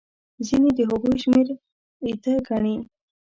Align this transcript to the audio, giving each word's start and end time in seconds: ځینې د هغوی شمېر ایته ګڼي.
ځینې 0.47 0.69
د 0.77 0.79
هغوی 0.89 1.15
شمېر 1.23 1.47
ایته 2.05 2.33
ګڼي. 2.47 2.75